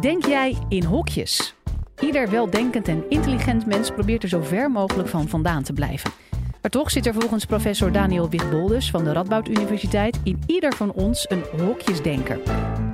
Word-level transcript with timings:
Denk 0.00 0.26
jij 0.26 0.56
in 0.68 0.84
hokjes? 0.84 1.54
Ieder 2.00 2.30
weldenkend 2.30 2.88
en 2.88 3.04
intelligent 3.08 3.66
mens 3.66 3.90
probeert 3.90 4.22
er 4.22 4.28
zo 4.28 4.42
ver 4.42 4.70
mogelijk 4.70 5.08
van 5.08 5.28
vandaan 5.28 5.62
te 5.62 5.72
blijven. 5.72 6.10
Maar 6.62 6.70
toch 6.70 6.90
zit 6.90 7.06
er 7.06 7.14
volgens 7.14 7.44
professor 7.44 7.92
Daniel 7.92 8.28
Wigboldus 8.28 8.90
van 8.90 9.04
de 9.04 9.12
Radboud 9.12 9.48
Universiteit 9.48 10.20
in 10.24 10.42
ieder 10.46 10.74
van 10.74 10.92
ons 10.92 11.26
een 11.28 11.42
hokjesdenker. 11.64 12.40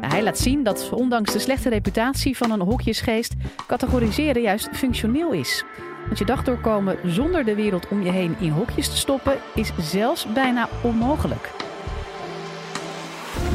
Hij 0.00 0.22
laat 0.22 0.38
zien 0.38 0.62
dat 0.62 0.90
ondanks 0.92 1.32
de 1.32 1.38
slechte 1.38 1.68
reputatie 1.68 2.36
van 2.36 2.50
een 2.50 2.60
hokjesgeest, 2.60 3.34
categoriseren 3.66 4.42
juist 4.42 4.68
functioneel 4.72 5.32
is. 5.32 5.64
Want 6.06 6.18
je 6.18 6.24
dag 6.24 6.42
doorkomen 6.42 6.98
zonder 7.04 7.44
de 7.44 7.54
wereld 7.54 7.88
om 7.88 8.02
je 8.02 8.10
heen 8.10 8.36
in 8.40 8.50
hokjes 8.50 8.88
te 8.88 8.96
stoppen 8.96 9.38
is 9.54 9.72
zelfs 9.78 10.32
bijna 10.32 10.68
onmogelijk. 10.82 11.50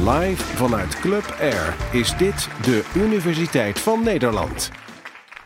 Live 0.04 0.44
vanuit 0.44 1.00
Club 1.00 1.36
Air 1.40 1.76
is 1.92 2.18
dit 2.18 2.50
de 2.62 2.92
Universiteit 2.96 3.80
van 3.80 4.04
Nederland. 4.04 4.72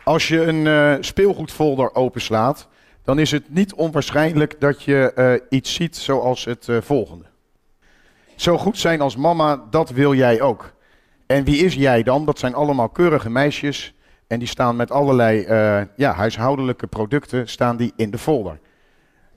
Als 0.04 0.28
je 0.28 0.42
een 0.42 0.66
uh, 0.66 0.94
speelgoedfolder 1.00 1.94
openslaat, 1.94 2.68
dan 3.04 3.18
is 3.18 3.30
het 3.30 3.54
niet 3.54 3.74
onwaarschijnlijk 3.74 4.60
dat 4.60 4.82
je 4.82 5.12
uh, 5.16 5.58
iets 5.58 5.74
ziet 5.74 5.96
zoals 5.96 6.44
het 6.44 6.66
uh, 6.68 6.80
volgende. 6.80 7.24
Zo 8.36 8.58
goed 8.58 8.78
zijn 8.78 9.00
als 9.00 9.16
mama, 9.16 9.62
dat 9.70 9.90
wil 9.90 10.14
jij 10.14 10.40
ook. 10.40 10.72
En 11.26 11.44
wie 11.44 11.64
is 11.64 11.74
jij 11.74 12.02
dan? 12.02 12.24
Dat 12.24 12.38
zijn 12.38 12.54
allemaal 12.54 12.88
keurige 12.88 13.30
meisjes 13.30 13.94
en 14.26 14.38
die 14.38 14.48
staan 14.48 14.76
met 14.76 14.90
allerlei 14.90 15.44
ja, 15.96 16.12
huishoudelijke 16.12 16.86
producten 16.86 17.48
staan 17.48 17.76
die 17.76 17.92
in 17.96 18.10
de 18.10 18.18
folder. 18.18 18.58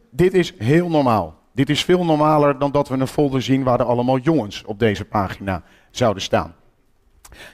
Dit 0.09 0.33
is 0.33 0.53
heel 0.57 0.89
normaal. 0.89 1.42
Dit 1.53 1.69
is 1.69 1.83
veel 1.83 2.05
normaler 2.05 2.59
dan 2.59 2.71
dat 2.71 2.87
we 2.87 2.97
een 2.97 3.07
folder 3.07 3.41
zien 3.41 3.63
waar 3.63 3.79
er 3.79 3.85
allemaal 3.85 4.17
jongens 4.17 4.63
op 4.65 4.79
deze 4.79 5.05
pagina 5.05 5.63
zouden 5.91 6.23
staan. 6.23 6.55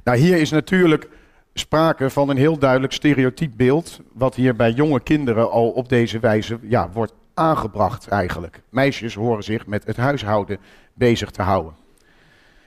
Nou, 0.03 0.17
hier 0.17 0.37
is 0.37 0.49
natuurlijk 0.49 1.09
sprake 1.53 2.09
van 2.09 2.29
een 2.29 2.37
heel 2.37 2.57
duidelijk 2.57 2.93
stereotyp 2.93 3.51
beeld, 3.55 3.99
wat 4.13 4.35
hier 4.35 4.55
bij 4.55 4.71
jonge 4.71 4.99
kinderen 4.99 5.51
al 5.51 5.69
op 5.69 5.89
deze 5.89 6.19
wijze 6.19 6.59
ja, 6.61 6.89
wordt 6.91 7.13
aangebracht 7.33 8.07
eigenlijk. 8.07 8.61
Meisjes 8.69 9.15
horen 9.15 9.43
zich 9.43 9.67
met 9.67 9.85
het 9.85 9.97
huishouden 9.97 10.57
bezig 10.93 11.31
te 11.31 11.41
houden. 11.41 11.75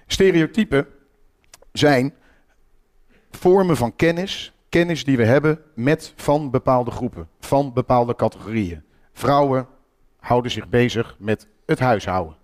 Stereotypen 0.07 0.87
zijn 1.73 2.15
vormen 3.31 3.77
van 3.77 3.97
kennis, 3.97 4.53
kennis 4.69 5.05
die 5.05 5.17
we 5.17 5.25
hebben 5.25 5.61
met 5.75 6.13
van 6.17 6.51
bepaalde 6.51 6.91
groepen, 6.91 7.29
van 7.41 7.73
bepaalde 7.73 8.15
categorieën. 8.15 8.83
Vrouwen, 9.13 9.67
houden 10.33 10.51
zich 10.51 10.69
bezig 10.69 11.17
met 11.19 11.47
het 11.67 11.79
huishouden. 11.79 12.37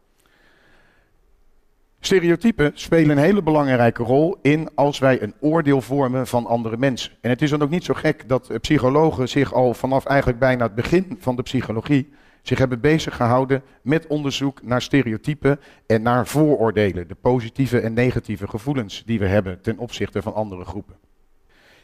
Stereotypen 2.01 2.71
spelen 2.75 3.11
een 3.11 3.23
hele 3.23 3.43
belangrijke 3.43 4.03
rol 4.03 4.39
in 4.43 4.69
als 4.75 4.99
wij 4.99 5.23
een 5.23 5.35
oordeel 5.41 5.81
vormen 5.81 6.27
van 6.27 6.47
andere 6.47 6.77
mensen. 6.77 7.13
En 7.21 7.31
het 7.31 7.43
is 7.43 7.51
dan 7.51 7.63
ook 7.63 7.71
niet 7.71 7.85
zo 7.85 7.95
gek 7.95 8.29
dat 8.29 8.61
psychologen 8.61 9.29
zich 9.29 9.55
al 9.55 9.75
vanaf 9.75 10.05
eigenlijk 10.05 10.39
bijna 10.39 10.65
het 10.65 10.75
begin 10.75 11.17
van 11.21 11.37
de 11.37 11.43
psychologie 11.43 12.13
zich 12.43 12.59
hebben 12.59 12.81
bezig 12.81 13.17
gehouden 13.17 13.63
met 13.83 14.07
onderzoek 14.07 14.63
naar 14.63 14.83
stereotypen 14.83 15.61
en 15.87 16.03
naar 16.03 16.27
vooroordelen, 16.27 17.09
de 17.09 17.15
positieve 17.15 17.81
en 17.81 17.93
negatieve 17.93 18.49
gevoelens 18.49 19.03
die 19.07 19.19
we 19.19 19.27
hebben 19.27 19.61
ten 19.61 19.79
opzichte 19.79 20.23
van 20.23 20.35
andere 20.35 20.65
groepen. 20.65 20.97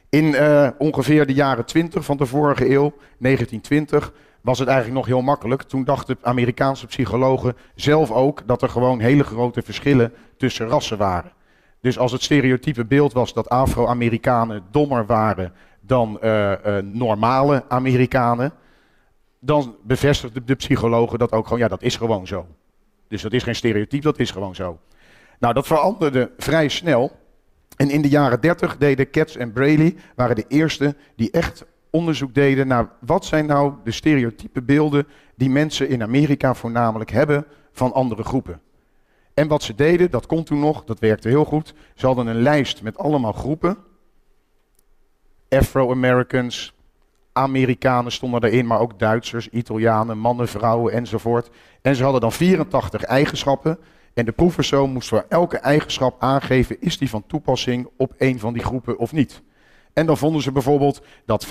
In 0.09 0.25
uh, 0.25 0.69
ongeveer 0.79 1.27
de 1.27 1.35
jaren 1.35 1.65
20 1.65 2.05
van 2.05 2.17
de 2.17 2.27
vorige 2.27 2.71
eeuw, 2.71 2.93
1920, 3.19 4.13
was 4.45 4.59
het 4.59 4.69
eigenlijk 4.69 4.99
nog 4.99 5.07
heel 5.07 5.23
makkelijk. 5.23 5.63
Toen 5.63 5.85
dachten 5.85 6.19
Amerikaanse 6.21 6.87
psychologen 6.87 7.57
zelf 7.75 8.11
ook 8.11 8.47
dat 8.47 8.63
er 8.63 8.69
gewoon 8.69 9.01
hele 9.01 9.25
grote 9.25 9.63
verschillen 9.63 10.13
tussen 10.37 10.67
rassen 10.67 10.99
waren. 10.99 11.33
Dus 11.81 11.99
als 11.99 12.13
het 12.13 12.23
stereotype 12.23 12.85
beeld 12.85 13.13
was 13.13 13.33
dat 13.33 13.49
Afro-Amerikanen 13.49 14.63
dommer 14.71 15.07
waren 15.07 15.53
dan 15.81 16.19
uh, 16.23 16.51
uh, 16.51 16.79
normale 16.83 17.65
Amerikanen, 17.69 18.53
dan 19.41 19.77
bevestigden 19.83 20.47
de 20.47 20.55
psychologen 20.55 21.19
dat 21.19 21.33
ook 21.33 21.45
gewoon, 21.45 21.59
ja, 21.59 21.69
dat 21.69 21.83
is 21.83 21.97
gewoon 21.97 22.27
zo. 22.27 22.47
Dus 23.09 23.23
dat 23.23 23.33
is 23.33 23.43
geen 23.43 23.55
stereotype, 23.55 24.03
dat 24.03 24.19
is 24.19 24.31
gewoon 24.31 24.55
zo. 24.55 24.79
Nou, 25.39 25.55
dat 25.55 25.67
veranderde 25.67 26.31
vrij 26.37 26.69
snel. 26.69 27.13
En 27.77 27.91
in 27.91 28.03
de 28.03 28.09
jaren 28.09 28.41
30 28.41 28.77
deden 28.77 29.11
Katz 29.11 29.37
en 29.37 29.53
Braley, 29.53 29.97
waren 30.15 30.37
de 30.37 30.45
eerste 30.49 30.97
die 31.17 31.31
echt 31.31 31.65
onderzoek 31.95 32.35
deden 32.35 32.67
naar 32.67 32.89
wat 33.01 33.25
zijn 33.25 33.47
nou 33.47 33.75
de 33.85 33.91
stereotype 33.91 34.63
beelden 34.63 35.07
die 35.35 35.51
mensen 35.51 35.89
in 35.89 36.03
Amerika 36.03 36.55
voornamelijk 36.55 37.11
hebben 37.11 37.47
van 37.73 37.93
andere 37.93 38.25
groepen. 38.25 38.61
En 39.35 39.49
wat 39.49 39.63
ze 39.63 39.75
deden, 39.75 40.11
dat 40.11 40.27
kon 40.27 40.45
toen 40.45 40.61
nog, 40.61 40.85
dat 40.85 40.99
werkte 40.99 41.29
heel 41.29 41.45
goed. 41.45 41.75
Ze 41.95 42.07
hadden 42.07 42.27
een 42.27 42.43
lijst 42.43 42.83
met 42.83 42.99
allemaal 42.99 43.33
groepen. 43.33 43.77
Afro-Americans, 45.49 46.75
Amerikanen 47.33 48.13
stonden 48.13 48.45
erin, 48.45 48.67
maar 48.67 48.81
ook 48.81 48.99
Duitsers, 48.99 49.49
Italianen, 49.49 50.19
mannen, 50.19 50.49
vrouwen 50.49 50.93
enzovoort. 50.93 51.51
En 51.83 51.97
ze 51.97 52.03
hadden 52.03 52.21
dan 52.21 52.33
84 52.33 53.03
eigenschappen. 53.03 53.79
En 54.15 54.25
de 54.25 54.33
proefpersoon 54.33 54.93
moest 54.93 55.09
voor 55.09 55.25
elke 55.29 55.59
eigenschap 55.59 56.23
aangeven, 56.23 56.81
is 56.81 56.99
die 56.99 57.11
van 57.11 57.27
toepassing 57.27 57.89
op 57.97 58.15
een 58.19 58.39
van 58.39 58.53
die 58.53 58.63
groepen 58.63 58.99
of 58.99 59.13
niet. 59.13 59.43
En 59.95 60.07
dan 60.07 60.17
vonden 60.17 60.43
ze 60.43 60.53
bijvoorbeeld 60.53 61.03
dat 61.25 61.47
50% 61.47 61.49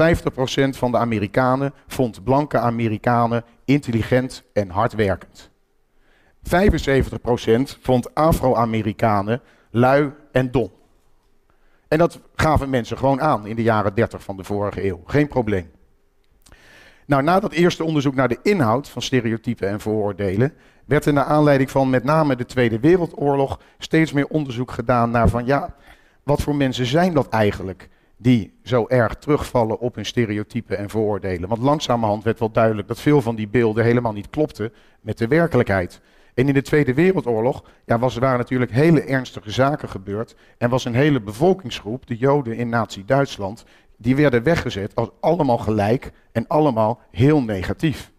van 0.70 0.92
de 0.92 0.98
Amerikanen 0.98 1.74
vond 1.88 2.24
blanke 2.24 2.59
Amerikanen 2.59 3.44
intelligent 3.66 4.44
en 4.54 4.70
hardwerkend. 4.70 5.50
75% 6.44 6.50
vond 7.81 8.16
Afro-Amerikanen 8.16 9.42
lui 9.72 10.12
en 10.31 10.52
dom. 10.52 10.72
En 11.88 11.98
dat 11.98 12.20
gaven 12.36 12.70
mensen 12.70 12.98
gewoon 12.98 13.22
aan 13.22 13.48
in 13.48 13.56
de 13.56 13.64
jaren 13.64 13.96
30 13.96 14.24
van 14.24 14.38
de 14.38 14.44
vorige 14.44 14.86
eeuw. 14.86 15.02
Geen 15.06 15.28
probleem. 15.28 15.72
Nou, 17.06 17.24
na 17.24 17.40
dat 17.40 17.52
eerste 17.52 17.84
onderzoek 17.84 18.16
naar 18.16 18.28
de 18.28 18.40
inhoud 18.44 18.90
van 18.90 19.02
stereotypen 19.02 19.70
en 19.70 19.80
vooroordelen, 19.80 20.54
werd 20.86 21.06
er 21.06 21.14
naar 21.14 21.25
aanleiding 21.25 21.72
van 21.72 21.90
met 21.90 22.04
name 22.04 22.36
de 22.36 22.46
Tweede 22.46 22.80
Wereldoorlog 22.80 23.60
steeds 23.78 24.12
meer 24.12 24.28
onderzoek 24.28 24.72
gedaan 24.72 25.12
naar 25.12 25.30
van 25.30 25.46
ja, 25.46 25.75
wat 26.24 26.42
voor 26.42 26.56
mensen 26.56 26.86
zijn 26.86 27.14
dat 27.14 27.30
eigenlijk? 27.30 27.90
Die 28.23 28.53
zo 28.63 28.85
erg 28.88 29.16
terugvallen 29.16 29.79
op 29.79 29.95
hun 29.95 30.06
stereotypen 30.06 30.78
en 30.78 30.89
vooroordelen. 30.89 31.50
Want 31.50 31.61
langzamerhand 31.61 32.23
werd 32.23 32.39
wel 32.39 32.51
duidelijk 32.51 32.88
dat 32.88 33.00
veel 33.00 33.22
van 33.22 33.35
die 33.35 33.47
beelden 33.47 33.84
helemaal 33.84 34.13
niet 34.13 34.29
klopten 34.29 34.73
met 35.01 35.17
de 35.17 35.28
werkelijkheid. 35.28 36.01
En 36.33 36.47
in 36.47 36.53
de 36.53 36.62
Tweede 36.62 36.94
Wereldoorlog 36.94 37.63
ja, 37.85 38.00
was, 38.00 38.17
waren 38.17 38.38
natuurlijk 38.38 38.72
hele 38.72 39.01
ernstige 39.01 39.51
zaken 39.51 39.89
gebeurd. 39.89 40.35
En 40.57 40.69
was 40.69 40.85
een 40.85 40.95
hele 40.95 41.22
bevolkingsgroep, 41.22 42.07
de 42.07 42.17
Joden 42.17 42.56
in 42.56 42.69
Nazi-Duitsland, 42.69 43.66
die 43.97 44.16
werden 44.16 44.44
weggezet 44.44 44.95
als 44.95 45.09
allemaal 45.19 45.57
gelijk 45.57 46.12
en 46.31 46.47
allemaal 46.47 47.00
heel 47.12 47.41
negatief. 47.41 48.12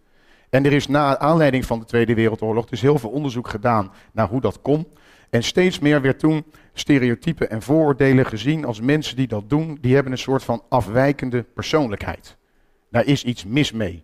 En 0.49 0.65
er 0.65 0.73
is 0.73 0.87
na 0.87 1.17
aanleiding 1.17 1.65
van 1.65 1.79
de 1.79 1.85
Tweede 1.85 2.13
Wereldoorlog 2.13 2.65
dus 2.65 2.81
heel 2.81 2.99
veel 2.99 3.09
onderzoek 3.09 3.47
gedaan 3.47 3.91
naar 4.11 4.27
hoe 4.27 4.41
dat 4.41 4.61
kon. 4.61 4.87
En 5.35 5.43
steeds 5.43 5.79
meer 5.79 6.01
werd 6.01 6.19
toen 6.19 6.45
stereotypen 6.73 7.49
en 7.49 7.61
vooroordelen 7.61 8.25
gezien 8.25 8.65
als 8.65 8.81
mensen 8.81 9.15
die 9.15 9.27
dat 9.27 9.49
doen, 9.49 9.77
die 9.81 9.93
hebben 9.93 10.11
een 10.11 10.17
soort 10.17 10.43
van 10.43 10.63
afwijkende 10.69 11.43
persoonlijkheid. 11.43 12.37
Daar 12.91 13.05
is 13.05 13.23
iets 13.23 13.45
mis 13.45 13.71
mee. 13.71 14.03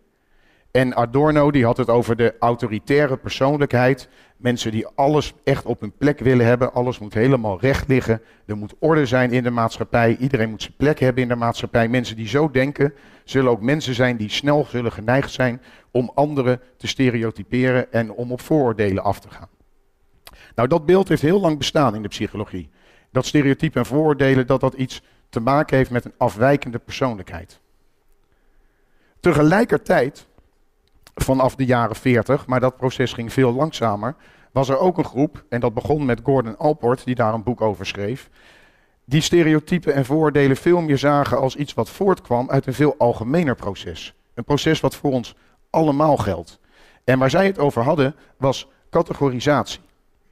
En 0.72 0.96
Adorno 0.96 1.52
die 1.52 1.66
had 1.66 1.78
het 1.78 1.90
over 1.90 2.16
de 2.16 2.36
autoritaire 2.40 3.18
persoonlijkheid. 3.18 4.10
Mensen 4.38 4.72
die 4.72 4.88
alles 4.96 5.34
echt 5.44 5.66
op 5.66 5.82
hun 5.82 5.94
plek 5.98 6.20
willen 6.20 6.46
hebben. 6.46 6.74
Alles 6.74 7.00
moet 7.00 7.14
helemaal 7.14 7.60
recht 7.60 7.88
liggen. 7.88 8.22
Er 8.46 8.58
moet 8.58 8.76
orde 8.80 9.06
zijn 9.06 9.32
in 9.32 9.44
de 9.44 9.52
maatschappij. 9.52 10.18
Iedereen 10.20 10.50
moet 10.50 10.62
zijn 10.62 10.76
plek 10.78 11.00
hebben 11.00 11.24
in 11.24 11.30
de 11.30 11.36
maatschappij. 11.36 11.88
Mensen 11.88 12.16
die 12.16 12.28
zo 12.28 12.52
denken, 12.52 12.94
zullen 13.24 13.52
ook 13.52 13.62
mensen 13.62 13.94
zijn 13.94 14.18
die 14.18 14.30
snel 14.30 14.66
zullen 14.70 14.92
geneigd 14.92 15.32
zijn 15.32 15.62
om 15.92 16.12
anderen 16.14 16.62
te 16.78 16.88
stereotyperen 16.88 17.92
en 17.92 18.12
om 18.12 18.32
op 18.32 18.42
vooroordelen 18.42 19.04
af 19.04 19.20
te 19.20 19.30
gaan. 19.30 19.50
Nou, 20.56 20.68
dat 20.68 20.86
beeld 20.86 21.08
heeft 21.08 21.22
heel 21.22 21.40
lang 21.40 21.58
bestaan 21.58 21.96
in 21.96 22.02
de 22.02 22.08
psychologie. 22.08 22.70
Dat 23.12 23.26
stereotypen 23.26 23.82
en 23.82 23.88
vooroordelen, 23.88 24.48
dat 24.48 24.60
dat 24.60 24.74
iets 24.74 25.02
te 25.30 25.40
maken 25.40 25.78
heeft 25.78 25.92
met 25.92 26.06
een 26.06 26.14
afwijkende 26.18 26.80
persoonlijkheid. 26.80 27.60
Tegelijkertijd, 29.20 30.28
vanaf 31.16 31.56
de 31.56 31.66
jaren 31.66 31.96
40, 31.96 32.48
maar 32.48 32.60
dat 32.60 32.78
proces 32.78 33.14
ging 33.14 33.34
veel 33.34 33.54
langzamer, 33.54 34.16
was 34.52 34.70
er 34.70 34.78
ook 34.78 34.98
een 34.98 35.06
groep, 35.06 35.44
en 35.50 35.60
dat 35.60 35.74
begon 35.74 36.06
met 36.06 36.20
Gordon 36.24 36.58
Alport, 36.58 37.06
die 37.06 37.16
daar 37.16 37.34
een 37.34 37.44
boek 37.44 37.62
over 37.62 37.86
schreef, 37.86 38.30
die 39.06 39.22
stereotypen 39.22 39.94
en 39.94 40.06
vooroordelen 40.06 40.58
veel 40.58 40.82
meer 40.82 40.98
zagen 40.98 41.38
als 41.38 41.56
iets 41.56 41.74
wat 41.74 41.90
voortkwam 41.90 42.50
uit 42.50 42.66
een 42.66 42.74
veel 42.74 42.96
algemener 42.98 43.56
proces. 43.56 44.14
Een 44.34 44.44
proces 44.44 44.80
wat 44.80 44.96
voor 44.96 45.12
ons 45.12 45.36
allemaal 45.70 46.18
geldt. 46.18 46.60
En 47.04 47.20
waar 47.20 47.30
zij 47.30 47.46
het 47.46 47.60
over 47.60 47.84
hadden, 47.84 48.16
was 48.38 48.68
categorisatie. 48.90 49.80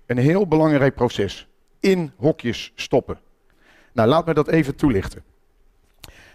Een 0.10 0.18
heel 0.18 0.48
belangrijk 0.48 0.96
proces. 0.96 1.48
In 1.80 2.12
hokjes 2.18 2.72
stoppen. 2.76 3.20
Nou, 3.94 4.10
laat 4.10 4.26
me 4.26 4.34
dat 4.34 4.48
even 4.48 4.76
toelichten. 4.76 5.24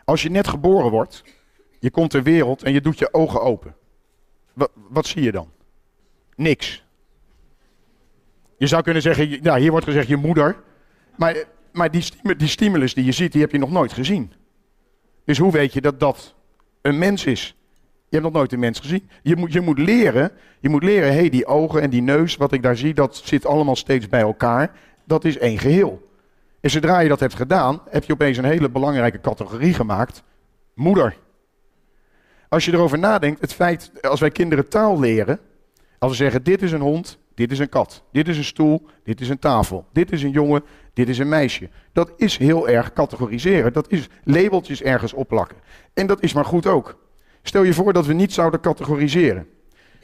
Als 0.04 0.22
je 0.22 0.30
net 0.30 0.48
geboren 0.48 0.90
wordt, 0.90 1.24
je 1.78 1.90
komt 1.90 2.10
ter 2.10 2.22
wereld 2.22 2.62
en 2.62 2.72
je 2.72 2.80
doet 2.80 2.98
je 2.98 3.14
ogen 3.14 3.40
open. 3.40 3.74
Wat, 4.52 4.70
wat 4.74 5.06
zie 5.06 5.22
je 5.22 5.32
dan? 5.32 5.50
Niks. 6.36 6.84
Je 8.58 8.66
zou 8.66 8.82
kunnen 8.82 9.02
zeggen, 9.02 9.42
nou, 9.42 9.60
hier 9.60 9.70
wordt 9.70 9.86
gezegd 9.86 10.08
je 10.08 10.16
moeder. 10.16 10.62
Maar 11.16 11.44
maar 11.74 11.90
die, 11.90 12.04
die 12.36 12.48
stimulus 12.48 12.94
die 12.94 13.04
je 13.04 13.12
ziet, 13.12 13.32
die 13.32 13.40
heb 13.40 13.50
je 13.50 13.58
nog 13.58 13.70
nooit 13.70 13.92
gezien. 13.92 14.32
Dus 15.24 15.38
hoe 15.38 15.52
weet 15.52 15.72
je 15.72 15.80
dat 15.80 16.00
dat 16.00 16.34
een 16.82 16.98
mens 16.98 17.24
is? 17.24 17.56
Je 18.14 18.20
hebt 18.20 18.32
nog 18.32 18.40
nooit 18.40 18.52
een 18.52 18.58
mens 18.58 18.80
gezien. 18.80 19.08
Je 19.22 19.36
moet, 19.36 19.52
je 19.52 19.60
moet 19.60 19.78
leren, 19.78 20.32
je 20.60 20.68
moet 20.68 20.82
leren, 20.82 21.08
hé, 21.08 21.18
hey, 21.18 21.28
die 21.28 21.46
ogen 21.46 21.82
en 21.82 21.90
die 21.90 22.02
neus, 22.02 22.36
wat 22.36 22.52
ik 22.52 22.62
daar 22.62 22.76
zie, 22.76 22.94
dat 22.94 23.20
zit 23.24 23.46
allemaal 23.46 23.76
steeds 23.76 24.08
bij 24.08 24.20
elkaar. 24.20 24.70
Dat 25.04 25.24
is 25.24 25.38
één 25.38 25.58
geheel. 25.58 26.08
En 26.60 26.70
zodra 26.70 27.00
je 27.00 27.08
dat 27.08 27.20
hebt 27.20 27.34
gedaan, 27.34 27.80
heb 27.90 28.04
je 28.04 28.12
opeens 28.12 28.36
een 28.36 28.44
hele 28.44 28.70
belangrijke 28.70 29.20
categorie 29.20 29.74
gemaakt. 29.74 30.22
Moeder. 30.74 31.16
Als 32.48 32.64
je 32.64 32.72
erover 32.72 32.98
nadenkt, 32.98 33.40
het 33.40 33.54
feit, 33.54 33.90
als 34.00 34.20
wij 34.20 34.30
kinderen 34.30 34.68
taal 34.68 35.00
leren, 35.00 35.38
als 35.98 36.10
we 36.10 36.16
zeggen, 36.16 36.42
dit 36.42 36.62
is 36.62 36.72
een 36.72 36.80
hond, 36.80 37.18
dit 37.34 37.52
is 37.52 37.58
een 37.58 37.68
kat, 37.68 38.02
dit 38.12 38.28
is 38.28 38.36
een 38.36 38.44
stoel, 38.44 38.86
dit 39.04 39.20
is 39.20 39.28
een 39.28 39.38
tafel, 39.38 39.86
dit 39.92 40.12
is 40.12 40.22
een 40.22 40.30
jongen, 40.30 40.64
dit 40.92 41.08
is 41.08 41.18
een 41.18 41.28
meisje. 41.28 41.68
Dat 41.92 42.12
is 42.16 42.36
heel 42.36 42.68
erg 42.68 42.92
categoriseren. 42.92 43.72
Dat 43.72 43.90
is 43.90 44.08
labeltjes 44.24 44.82
ergens 44.82 45.12
opplakken. 45.12 45.56
En 45.94 46.06
dat 46.06 46.22
is 46.22 46.32
maar 46.32 46.44
goed 46.44 46.66
ook. 46.66 47.02
Stel 47.46 47.62
je 47.62 47.74
voor 47.74 47.92
dat 47.92 48.06
we 48.06 48.12
niet 48.12 48.32
zouden 48.32 48.60
categoriseren. 48.60 49.48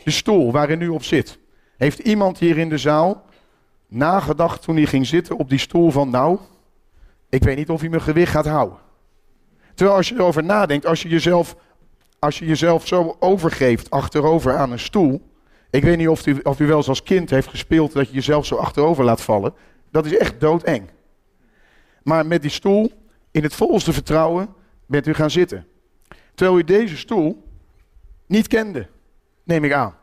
De 0.05 0.11
stoel 0.11 0.53
waar 0.53 0.67
hij 0.67 0.77
nu 0.77 0.89
op 0.89 1.05
zit. 1.05 1.39
Heeft 1.77 1.99
iemand 1.99 2.39
hier 2.39 2.59
in 2.59 2.69
de 2.69 2.79
zaal 2.79 3.25
nagedacht 3.89 4.63
toen 4.63 4.77
hij 4.77 4.87
ging 4.87 5.07
zitten 5.07 5.37
op 5.37 5.49
die 5.49 5.59
stoel 5.59 5.91
van 5.91 6.11
nou, 6.11 6.39
ik 7.29 7.43
weet 7.43 7.57
niet 7.57 7.71
of 7.71 7.81
hij 7.81 7.89
mijn 7.89 8.03
gewicht 8.03 8.33
gaat 8.33 8.47
houden. 8.47 8.79
Terwijl 9.75 9.97
als 9.97 10.09
je 10.09 10.15
erover 10.15 10.45
nadenkt, 10.45 10.87
als 10.87 11.03
je 11.03 11.09
jezelf, 11.09 11.57
als 12.19 12.39
je 12.39 12.47
jezelf 12.47 12.87
zo 12.87 13.17
overgeeft 13.19 13.91
achterover 13.91 14.57
aan 14.57 14.73
een 14.73 14.79
stoel. 14.79 15.29
Ik 15.71 15.83
weet 15.83 15.97
niet 15.97 16.09
of 16.09 16.27
u, 16.27 16.41
of 16.43 16.61
u 16.61 16.67
wel 16.67 16.77
eens 16.77 16.89
als 16.89 17.03
kind 17.03 17.31
heeft 17.31 17.49
gespeeld 17.49 17.93
dat 17.93 18.09
je 18.09 18.15
jezelf 18.15 18.47
zo 18.47 18.55
achterover 18.55 19.05
laat 19.05 19.21
vallen. 19.21 19.55
Dat 19.91 20.07
is 20.07 20.17
echt 20.17 20.41
doodeng. 20.41 20.91
Maar 22.03 22.27
met 22.27 22.43
die 22.43 22.51
stoel, 22.51 22.93
in 23.31 23.43
het 23.43 23.55
volste 23.55 23.93
vertrouwen, 23.93 24.49
bent 24.87 25.07
u 25.07 25.15
gaan 25.15 25.31
zitten. 25.31 25.67
Terwijl 26.41 26.61
u 26.61 26.65
deze 26.65 26.97
stoel 26.97 27.43
niet 28.27 28.47
kende, 28.47 28.87
neem 29.45 29.65
ik 29.65 29.73
aan. 29.73 29.95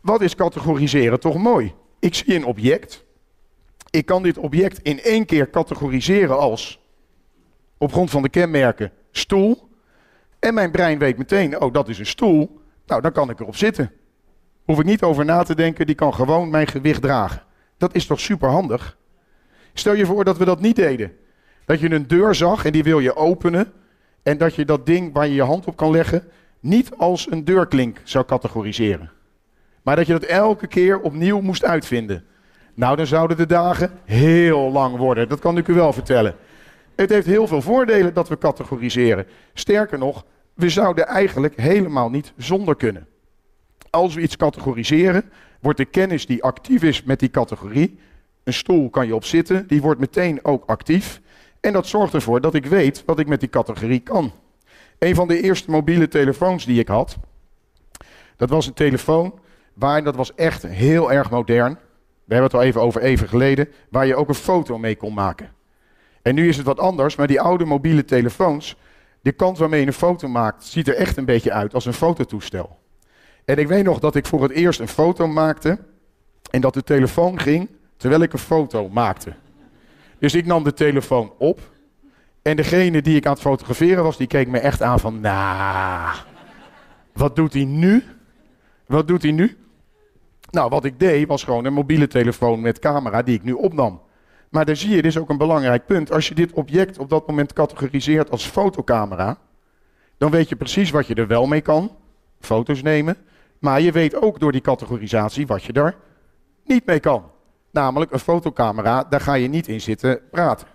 Wat 0.00 0.20
is 0.20 0.34
categoriseren 0.34 1.20
toch 1.20 1.36
mooi? 1.36 1.74
Ik 1.98 2.14
zie 2.14 2.34
een 2.34 2.44
object. 2.44 3.04
Ik 3.90 4.06
kan 4.06 4.22
dit 4.22 4.38
object 4.38 4.78
in 4.78 5.02
één 5.02 5.26
keer 5.26 5.50
categoriseren 5.50 6.38
als, 6.38 6.80
op 7.78 7.92
grond 7.92 8.10
van 8.10 8.22
de 8.22 8.28
kenmerken, 8.28 8.92
stoel. 9.10 9.68
En 10.38 10.54
mijn 10.54 10.70
brein 10.70 10.98
weet 10.98 11.18
meteen, 11.18 11.60
oh 11.60 11.72
dat 11.72 11.88
is 11.88 11.98
een 11.98 12.06
stoel. 12.06 12.60
Nou, 12.86 13.00
dan 13.00 13.12
kan 13.12 13.30
ik 13.30 13.40
erop 13.40 13.56
zitten. 13.56 13.92
Hoef 14.64 14.78
ik 14.78 14.84
niet 14.84 15.02
over 15.02 15.24
na 15.24 15.42
te 15.42 15.54
denken, 15.54 15.86
die 15.86 15.94
kan 15.94 16.14
gewoon 16.14 16.50
mijn 16.50 16.66
gewicht 16.66 17.02
dragen. 17.02 17.42
Dat 17.76 17.94
is 17.94 18.06
toch 18.06 18.20
super 18.20 18.48
handig? 18.48 18.98
Stel 19.72 19.94
je 19.94 20.06
voor 20.06 20.24
dat 20.24 20.38
we 20.38 20.44
dat 20.44 20.60
niet 20.60 20.76
deden. 20.76 21.16
Dat 21.64 21.80
je 21.80 21.90
een 21.90 22.06
deur 22.06 22.34
zag 22.34 22.64
en 22.64 22.72
die 22.72 22.84
wil 22.84 22.98
je 22.98 23.16
openen. 23.16 23.72
En 24.24 24.38
dat 24.38 24.54
je 24.54 24.64
dat 24.64 24.86
ding 24.86 25.12
waar 25.12 25.26
je 25.26 25.34
je 25.34 25.42
hand 25.42 25.66
op 25.66 25.76
kan 25.76 25.90
leggen 25.90 26.22
niet 26.60 26.90
als 26.96 27.30
een 27.30 27.44
deurklink 27.44 28.00
zou 28.04 28.24
categoriseren. 28.24 29.10
Maar 29.82 29.96
dat 29.96 30.06
je 30.06 30.12
dat 30.12 30.22
elke 30.22 30.66
keer 30.66 31.00
opnieuw 31.00 31.40
moest 31.40 31.64
uitvinden. 31.64 32.24
Nou, 32.74 32.96
dan 32.96 33.06
zouden 33.06 33.36
de 33.36 33.46
dagen 33.46 33.90
heel 34.04 34.72
lang 34.72 34.96
worden. 34.96 35.28
Dat 35.28 35.40
kan 35.40 35.58
ik 35.58 35.68
u 35.68 35.74
wel 35.74 35.92
vertellen. 35.92 36.34
Het 36.94 37.10
heeft 37.10 37.26
heel 37.26 37.46
veel 37.46 37.62
voordelen 37.62 38.14
dat 38.14 38.28
we 38.28 38.38
categoriseren. 38.38 39.26
Sterker 39.54 39.98
nog, 39.98 40.24
we 40.54 40.68
zouden 40.68 41.06
eigenlijk 41.06 41.56
helemaal 41.56 42.10
niet 42.10 42.32
zonder 42.36 42.76
kunnen. 42.76 43.06
Als 43.90 44.14
we 44.14 44.20
iets 44.20 44.36
categoriseren, 44.36 45.24
wordt 45.60 45.78
de 45.78 45.84
kennis 45.84 46.26
die 46.26 46.42
actief 46.42 46.82
is 46.82 47.02
met 47.02 47.18
die 47.18 47.30
categorie, 47.30 47.98
een 48.44 48.52
stoel 48.52 48.90
kan 48.90 49.06
je 49.06 49.14
op 49.14 49.24
zitten, 49.24 49.66
die 49.66 49.82
wordt 49.82 50.00
meteen 50.00 50.44
ook 50.44 50.64
actief. 50.66 51.20
En 51.64 51.72
dat 51.72 51.86
zorgt 51.86 52.14
ervoor 52.14 52.40
dat 52.40 52.54
ik 52.54 52.66
weet 52.66 53.02
wat 53.06 53.18
ik 53.18 53.26
met 53.26 53.40
die 53.40 53.48
categorie 53.48 54.00
kan. 54.00 54.32
Een 54.98 55.14
van 55.14 55.28
de 55.28 55.40
eerste 55.40 55.70
mobiele 55.70 56.08
telefoons 56.08 56.64
die 56.64 56.80
ik 56.80 56.88
had, 56.88 57.16
dat 58.36 58.50
was 58.50 58.66
een 58.66 58.74
telefoon 58.74 59.38
waar, 59.74 60.04
dat 60.04 60.16
was 60.16 60.34
echt 60.34 60.62
heel 60.62 61.12
erg 61.12 61.30
modern. 61.30 61.72
We 62.24 62.34
hebben 62.34 62.50
het 62.50 62.54
al 62.54 62.62
even 62.62 62.80
over 62.80 63.02
even 63.02 63.28
geleden, 63.28 63.68
waar 63.90 64.06
je 64.06 64.16
ook 64.16 64.28
een 64.28 64.34
foto 64.34 64.78
mee 64.78 64.96
kon 64.96 65.14
maken. 65.14 65.52
En 66.22 66.34
nu 66.34 66.48
is 66.48 66.56
het 66.56 66.66
wat 66.66 66.78
anders, 66.78 67.16
maar 67.16 67.26
die 67.26 67.40
oude 67.40 67.64
mobiele 67.64 68.04
telefoons, 68.04 68.76
de 69.20 69.32
kant 69.32 69.58
waarmee 69.58 69.80
je 69.80 69.86
een 69.86 69.92
foto 69.92 70.28
maakt, 70.28 70.64
ziet 70.64 70.88
er 70.88 70.96
echt 70.96 71.16
een 71.16 71.24
beetje 71.24 71.52
uit 71.52 71.74
als 71.74 71.84
een 71.84 71.92
fototoestel. 71.92 72.78
En 73.44 73.56
ik 73.56 73.68
weet 73.68 73.84
nog 73.84 73.98
dat 73.98 74.14
ik 74.14 74.26
voor 74.26 74.42
het 74.42 74.52
eerst 74.52 74.80
een 74.80 74.88
foto 74.88 75.26
maakte 75.26 75.78
en 76.50 76.60
dat 76.60 76.74
de 76.74 76.82
telefoon 76.82 77.40
ging 77.40 77.68
terwijl 77.96 78.22
ik 78.22 78.32
een 78.32 78.38
foto 78.38 78.88
maakte. 78.88 79.32
Dus 80.24 80.34
ik 80.34 80.46
nam 80.46 80.64
de 80.64 80.72
telefoon 80.72 81.32
op 81.38 81.60
en 82.42 82.56
degene 82.56 83.02
die 83.02 83.16
ik 83.16 83.26
aan 83.26 83.32
het 83.32 83.40
fotograferen 83.40 84.02
was, 84.02 84.16
die 84.16 84.26
keek 84.26 84.48
me 84.48 84.58
echt 84.58 84.82
aan 84.82 85.00
van, 85.00 85.20
nou, 85.20 86.16
wat 87.12 87.36
doet 87.36 87.52
hij 87.52 87.64
nu? 87.64 88.02
Wat 88.86 89.08
doet 89.08 89.22
hij 89.22 89.30
nu? 89.30 89.56
Nou, 90.50 90.68
wat 90.68 90.84
ik 90.84 91.00
deed 91.00 91.28
was 91.28 91.44
gewoon 91.44 91.64
een 91.64 91.72
mobiele 91.72 92.06
telefoon 92.06 92.60
met 92.60 92.78
camera 92.78 93.22
die 93.22 93.34
ik 93.34 93.42
nu 93.42 93.52
opnam. 93.52 94.00
Maar 94.48 94.64
daar 94.64 94.76
zie 94.76 94.88
je, 94.90 94.94
dit 94.94 95.04
is 95.04 95.18
ook 95.18 95.30
een 95.30 95.38
belangrijk 95.38 95.86
punt. 95.86 96.12
Als 96.12 96.28
je 96.28 96.34
dit 96.34 96.52
object 96.52 96.98
op 96.98 97.08
dat 97.08 97.26
moment 97.26 97.52
categoriseert 97.52 98.30
als 98.30 98.46
fotocamera, 98.46 99.38
dan 100.18 100.30
weet 100.30 100.48
je 100.48 100.56
precies 100.56 100.90
wat 100.90 101.06
je 101.06 101.14
er 101.14 101.26
wel 101.26 101.46
mee 101.46 101.60
kan. 101.60 101.96
Foto's 102.40 102.82
nemen. 102.82 103.16
Maar 103.58 103.80
je 103.80 103.92
weet 103.92 104.22
ook 104.22 104.40
door 104.40 104.52
die 104.52 104.60
categorisatie 104.60 105.46
wat 105.46 105.62
je 105.62 105.72
er 105.72 105.96
niet 106.64 106.86
mee 106.86 107.00
kan. 107.00 107.32
Namelijk 107.74 108.12
een 108.12 108.18
fotocamera, 108.18 109.04
daar 109.04 109.20
ga 109.20 109.34
je 109.34 109.48
niet 109.48 109.68
in 109.68 109.80
zitten 109.80 110.20
praten. 110.30 110.66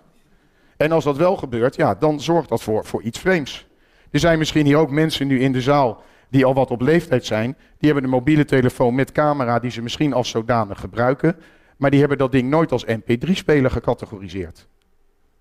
En 0.76 0.92
als 0.92 1.04
dat 1.04 1.16
wel 1.16 1.36
gebeurt, 1.36 1.76
ja, 1.76 1.94
dan 1.94 2.20
zorgt 2.20 2.48
dat 2.48 2.62
voor, 2.62 2.84
voor 2.84 3.02
iets 3.02 3.18
vreemds. 3.18 3.66
Er 4.10 4.18
zijn 4.18 4.38
misschien 4.38 4.66
hier 4.66 4.76
ook 4.76 4.90
mensen 4.90 5.26
nu 5.26 5.40
in 5.40 5.52
de 5.52 5.60
zaal 5.60 6.02
die 6.28 6.44
al 6.44 6.54
wat 6.54 6.70
op 6.70 6.80
leeftijd 6.80 7.24
zijn. 7.24 7.56
Die 7.78 7.90
hebben 7.90 8.04
een 8.04 8.16
mobiele 8.16 8.44
telefoon 8.44 8.94
met 8.94 9.12
camera 9.12 9.58
die 9.58 9.70
ze 9.70 9.82
misschien 9.82 10.12
als 10.12 10.28
zodanig 10.28 10.80
gebruiken. 10.80 11.36
Maar 11.76 11.90
die 11.90 12.00
hebben 12.00 12.18
dat 12.18 12.32
ding 12.32 12.48
nooit 12.48 12.72
als 12.72 12.86
MP3-speler 12.86 13.70
gecategoriseerd. 13.70 14.68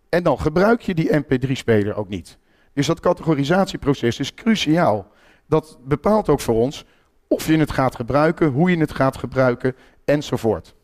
En 0.10 0.24
dan 0.24 0.40
gebruik 0.40 0.82
je 0.82 0.94
die 0.94 1.24
MP3-speler 1.24 1.96
ook 1.96 2.10
niet. 2.10 2.38
Dus 2.74 2.88
dat 2.88 3.00
categorisatieproces 3.00 4.20
is 4.20 4.34
cruciaal. 4.34 5.12
Dat 5.48 5.80
bepaalt 5.86 6.30
ook 6.30 6.40
voor 6.40 6.56
ons 6.56 6.86
of 7.28 7.48
je 7.48 7.58
het 7.58 7.72
gaat 7.72 7.96
gebruiken, 7.96 8.48
hoe 8.48 8.72
je 8.72 8.78
het 8.78 8.94
gaat 8.94 9.18
gebruiken 9.18 9.76
enzovoort. 10.06 10.78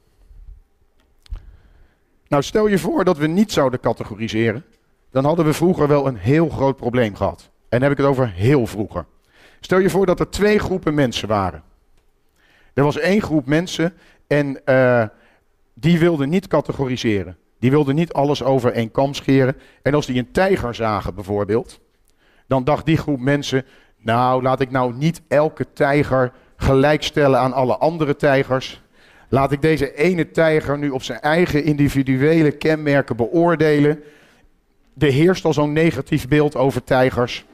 Nou, 2.28 2.44
stel 2.44 2.68
je 2.68 2.78
voor 2.78 3.04
dat 3.04 3.18
we 3.18 3.28
niet 3.28 3.52
zouden 3.52 3.80
categoriseren. 3.80 4.66
Dan 5.12 5.26
hadden 5.26 5.46
we 5.46 5.54
vroeger 5.54 5.88
wel 5.88 6.08
een 6.08 6.18
heel 6.18 6.50
groot 6.50 6.76
probleem 6.76 7.16
gehad. 7.16 7.50
En 7.70 7.82
heb 7.82 7.92
ik 7.92 7.98
het 7.98 8.06
over 8.06 8.30
heel 8.30 8.68
vroeger. 8.68 9.06
Stel 9.60 9.80
je 9.80 9.90
voor 9.90 10.06
dat 10.06 10.20
er 10.20 10.30
twee 10.30 10.60
groepen 10.60 10.94
mensen 10.94 11.28
waren. 11.28 11.64
Er 12.74 12.84
was 12.84 12.98
één 12.98 13.22
groep 13.22 13.46
mensen 13.46 13.94
en 14.28 14.62
uh, 14.66 15.04
die 15.74 16.00
wilden 16.00 16.30
niet 16.30 16.48
categoriseren. 16.48 17.38
Die 17.60 17.72
wilden 17.72 17.96
niet 17.96 18.14
alles 18.14 18.44
over 18.44 18.72
één 18.72 18.92
kam 18.92 19.14
scheren. 19.14 19.56
En 19.82 19.94
als 19.94 20.06
die 20.06 20.20
een 20.20 20.32
tijger 20.32 20.76
zagen 20.76 21.16
bijvoorbeeld, 21.16 21.80
dan 22.48 22.64
dacht 22.64 22.86
die 22.86 22.98
groep 22.98 23.20
mensen, 23.20 23.66
nou 23.98 24.42
laat 24.42 24.62
ik 24.62 24.72
nou 24.72 24.94
niet 24.94 25.22
elke 25.28 25.66
tijger 25.74 26.32
gelijkstellen 26.58 27.40
aan 27.40 27.54
alle 27.54 27.78
andere 27.78 28.16
tijgers. 28.16 28.84
Laat 29.36 29.52
ik 29.52 29.62
deze 29.62 29.96
ene 29.96 30.32
tijger 30.32 30.78
nu 30.78 30.90
op 30.90 31.04
zijn 31.04 31.20
eigen 31.20 31.64
individuele 31.64 32.52
kenmerken 32.52 33.16
beoordelen. 33.16 34.04
Er 34.98 35.12
heerst 35.12 35.46
al 35.46 35.54
zo'n 35.54 35.74
negatief 35.74 36.28
beeld 36.28 36.56
over 36.56 36.84
tijgers. 36.84 37.46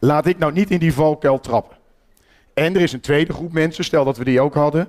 Laat 0.00 0.26
ik 0.26 0.38
nou 0.38 0.52
niet 0.52 0.70
in 0.70 0.78
die 0.78 0.92
valkuil 0.92 1.40
trappen. 1.40 1.76
En 2.54 2.74
er 2.74 2.80
is 2.80 2.92
een 2.92 3.00
tweede 3.00 3.32
groep 3.32 3.52
mensen, 3.52 3.84
stel 3.84 4.04
dat 4.04 4.16
we 4.16 4.24
die 4.24 4.40
ook 4.40 4.54
hadden. 4.54 4.88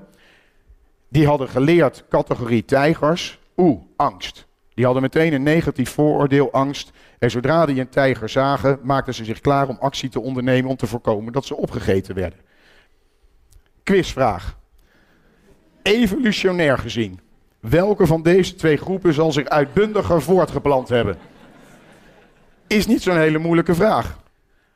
Die 1.09 1.27
hadden 1.27 1.49
geleerd 1.49 2.03
categorie 2.09 2.65
tijgers. 2.65 3.39
Oeh, 3.57 3.81
angst. 3.95 4.47
Die 4.73 4.85
hadden 4.85 5.03
meteen 5.03 5.33
een 5.33 5.43
negatief 5.43 5.89
vooroordeel, 5.89 6.51
angst. 6.51 6.91
En 7.19 7.31
zodra 7.31 7.65
die 7.65 7.79
een 7.79 7.89
tijger 7.89 8.29
zagen, 8.29 8.79
maakten 8.83 9.13
ze 9.13 9.25
zich 9.25 9.41
klaar 9.41 9.67
om 9.67 9.77
actie 9.79 10.09
te 10.09 10.19
ondernemen 10.19 10.69
om 10.69 10.77
te 10.77 10.87
voorkomen 10.87 11.33
dat 11.33 11.45
ze 11.45 11.55
opgegeten 11.55 12.15
werden. 12.15 12.39
Quizvraag. 13.83 14.56
Evolutionair 15.87 16.77
gezien, 16.77 17.19
welke 17.59 18.05
van 18.05 18.21
deze 18.21 18.55
twee 18.55 18.77
groepen 18.77 19.13
zal 19.13 19.31
zich 19.31 19.45
uitbundiger 19.45 20.21
voortgeplant 20.21 20.89
hebben? 20.89 21.17
Is 22.67 22.87
niet 22.87 23.01
zo'n 23.01 23.17
hele 23.17 23.37
moeilijke 23.37 23.75
vraag. 23.75 24.23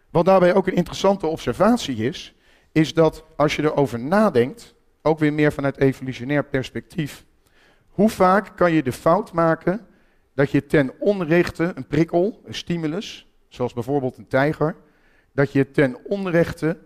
Wat 0.09 0.25
daarbij 0.25 0.53
ook 0.53 0.67
een 0.67 0.75
interessante 0.75 1.27
observatie 1.27 1.95
is, 1.95 2.35
is 2.71 2.93
dat 2.93 3.25
als 3.35 3.55
je 3.55 3.63
erover 3.63 3.99
nadenkt, 3.99 4.75
ook 5.01 5.19
weer 5.19 5.33
meer 5.33 5.53
vanuit 5.53 5.77
evolutionair 5.77 6.43
perspectief, 6.43 7.25
hoe 7.89 8.09
vaak 8.09 8.51
kan 8.55 8.71
je 8.71 8.83
de 8.83 8.91
fout 8.91 9.33
maken 9.33 9.87
dat 10.33 10.51
je 10.51 10.65
ten 10.65 10.91
onrechte 10.99 11.71
een 11.75 11.87
prikkel, 11.87 12.41
een 12.45 12.55
stimulus, 12.55 13.27
zoals 13.47 13.73
bijvoorbeeld 13.73 14.17
een 14.17 14.27
tijger, 14.27 14.75
dat 15.33 15.51
je 15.51 15.71
ten 15.71 15.97
onrechte 16.03 16.77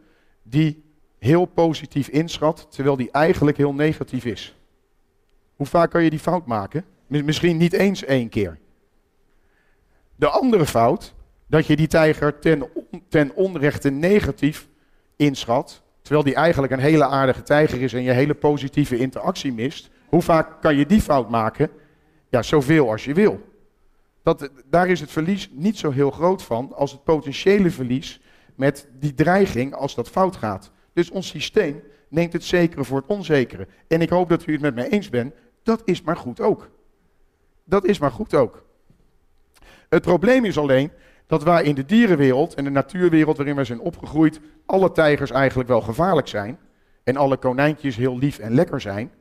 die 0.43 0.84
heel 1.19 1.45
positief 1.45 2.07
inschat, 2.07 2.67
terwijl 2.69 2.95
die 2.95 3.11
eigenlijk 3.11 3.57
heel 3.57 3.73
negatief 3.73 4.25
is. 4.25 4.55
Hoe 5.55 5.65
vaak 5.65 5.91
kan 5.91 6.03
je 6.03 6.09
die 6.09 6.19
fout 6.19 6.45
maken? 6.45 6.85
Misschien 7.07 7.57
niet 7.57 7.73
eens 7.73 8.03
één 8.03 8.29
keer. 8.29 8.57
De 10.15 10.29
andere 10.29 10.65
fout, 10.65 11.13
dat 11.47 11.65
je 11.65 11.75
die 11.75 11.87
tijger 11.87 12.39
ten, 12.39 12.67
ten 13.07 13.35
onrechte 13.35 13.89
negatief 13.89 14.67
inschat, 15.15 15.81
terwijl 16.01 16.23
die 16.23 16.35
eigenlijk 16.35 16.73
een 16.73 16.79
hele 16.79 17.05
aardige 17.05 17.43
tijger 17.43 17.81
is 17.81 17.93
en 17.93 18.03
je 18.03 18.11
hele 18.11 18.33
positieve 18.33 18.97
interactie 18.97 19.53
mist. 19.53 19.89
Hoe 20.09 20.21
vaak 20.21 20.61
kan 20.61 20.75
je 20.75 20.85
die 20.85 21.01
fout 21.01 21.29
maken? 21.29 21.69
Ja, 22.29 22.41
zoveel 22.41 22.91
als 22.91 23.05
je 23.05 23.13
wil. 23.13 23.53
Dat, 24.23 24.49
daar 24.69 24.87
is 24.87 24.99
het 24.99 25.11
verlies 25.11 25.49
niet 25.51 25.77
zo 25.77 25.91
heel 25.91 26.11
groot 26.11 26.43
van 26.43 26.73
als 26.73 26.91
het 26.91 27.03
potentiële 27.03 27.71
verlies 27.71 28.21
met 28.55 28.87
die 28.99 29.13
dreiging 29.13 29.73
als 29.73 29.95
dat 29.95 30.09
fout 30.09 30.35
gaat. 30.35 30.71
Dus 30.95 31.09
ons 31.09 31.27
systeem 31.27 31.83
neemt 32.09 32.33
het 32.33 32.43
zekere 32.43 32.83
voor 32.83 32.97
het 32.97 33.07
onzekere. 33.07 33.67
En 33.87 34.01
ik 34.01 34.09
hoop 34.09 34.29
dat 34.29 34.47
u 34.47 34.51
het 34.51 34.61
met 34.61 34.75
mij 34.75 34.89
eens 34.89 35.09
bent, 35.09 35.33
dat 35.63 35.81
is 35.85 36.01
maar 36.01 36.17
goed 36.17 36.41
ook. 36.41 36.69
Dat 37.63 37.85
is 37.85 37.99
maar 37.99 38.11
goed 38.11 38.35
ook. 38.35 38.65
Het 39.89 40.01
probleem 40.01 40.45
is 40.45 40.57
alleen 40.57 40.91
dat 41.27 41.43
wij 41.43 41.63
in 41.63 41.75
de 41.75 41.85
dierenwereld 41.85 42.53
en 42.53 42.63
de 42.63 42.69
natuurwereld 42.69 43.37
waarin 43.37 43.55
wij 43.55 43.65
zijn 43.65 43.79
opgegroeid, 43.79 44.39
alle 44.65 44.91
tijgers 44.91 45.31
eigenlijk 45.31 45.69
wel 45.69 45.81
gevaarlijk 45.81 46.27
zijn. 46.27 46.57
En 47.03 47.17
alle 47.17 47.37
konijntjes 47.37 47.95
heel 47.95 48.17
lief 48.17 48.39
en 48.39 48.53
lekker 48.53 48.81
zijn. 48.81 49.11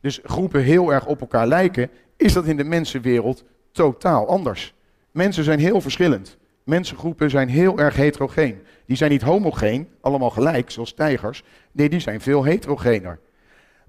Dus 0.00 0.20
groepen 0.22 0.62
heel 0.62 0.92
erg 0.92 1.06
op 1.06 1.20
elkaar 1.20 1.46
lijken, 1.46 1.90
is 2.16 2.32
dat 2.32 2.44
in 2.44 2.56
de 2.56 2.64
mensenwereld 2.64 3.44
totaal 3.72 4.28
anders. 4.28 4.74
Mensen 5.10 5.44
zijn 5.44 5.58
heel 5.58 5.80
verschillend. 5.80 6.38
Mensengroepen 6.64 7.30
zijn 7.30 7.48
heel 7.48 7.78
erg 7.78 7.96
heterogeen. 7.96 8.62
Die 8.86 8.96
zijn 8.96 9.10
niet 9.10 9.22
homogeen, 9.22 9.88
allemaal 10.00 10.30
gelijk, 10.30 10.70
zoals 10.70 10.92
tijgers. 10.92 11.42
Nee, 11.72 11.88
die 11.88 12.00
zijn 12.00 12.20
veel 12.20 12.44
heterogener. 12.44 13.18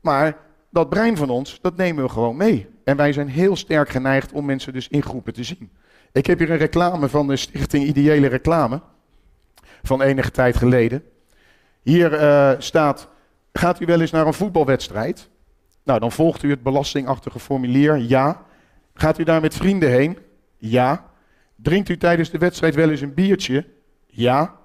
Maar 0.02 0.38
dat 0.70 0.90
brein 0.90 1.18
van 1.18 1.30
ons, 1.30 1.60
dat 1.62 1.78
nemen 1.78 2.04
we 2.04 2.10
gewoon 2.10 2.38
mee. 2.38 2.68
En 2.84 2.98
wij 2.98 3.14
zijn 3.14 3.28
heel 3.28 3.56
sterk 3.56 3.90
geneigd 3.90 4.32
om 4.32 4.46
mensen 4.46 4.74
dus 4.74 4.88
in 4.88 5.04
groepen 5.04 5.34
te 5.34 5.44
zien. 5.44 5.72
Ik 6.12 6.26
heb 6.26 6.40
hier 6.40 6.52
een 6.52 6.58
reclame 6.58 7.10
van 7.10 7.28
de 7.28 7.36
Stichting 7.36 7.86
Ideële 7.86 8.28
Reclame. 8.28 8.82
Van 9.84 10.02
enige 10.02 10.32
tijd 10.32 10.56
geleden. 10.56 11.04
Hier 11.82 12.14
uh, 12.14 12.52
staat, 12.58 13.08
gaat 13.54 13.80
u 13.80 13.86
wel 13.86 14.02
eens 14.02 14.12
naar 14.12 14.28
een 14.28 14.34
voetbalwedstrijd? 14.34 15.30
Nou, 15.84 16.00
dan 16.00 16.12
volgt 16.12 16.44
u 16.44 16.50
het 16.50 16.64
belastingachtige 16.64 17.40
formulier, 17.40 17.98
ja. 17.98 18.46
Gaat 18.94 19.20
u 19.20 19.24
daar 19.24 19.42
met 19.42 19.56
vrienden 19.56 19.90
heen? 19.90 20.18
Ja. 20.58 21.06
Drinkt 21.56 21.90
u 21.90 21.98
tijdens 21.98 22.30
de 22.30 22.38
wedstrijd 22.38 22.76
wel 22.76 22.90
eens 22.90 23.02
een 23.02 23.14
biertje? 23.14 23.66
Ja. 24.08 24.56